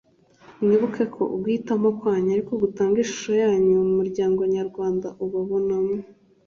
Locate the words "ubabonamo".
5.23-5.95